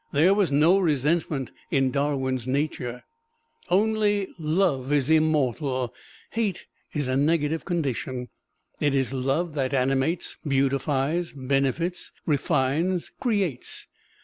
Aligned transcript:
There 0.11 0.33
was 0.33 0.51
no 0.51 0.79
resentment 0.79 1.51
in 1.69 1.91
Darwin's 1.91 2.47
nature. 2.47 3.03
Only 3.69 4.29
love 4.39 4.91
is 4.91 5.11
immortal 5.11 5.93
hate 6.31 6.65
is 6.91 7.07
a 7.07 7.15
negative 7.15 7.65
condition. 7.65 8.29
It 8.79 8.95
is 8.95 9.13
love 9.13 9.53
that 9.53 9.75
animates, 9.75 10.37
beautifies, 10.47 11.33
benefits, 11.33 12.11
refines, 12.25 13.11
creates. 13.19 13.85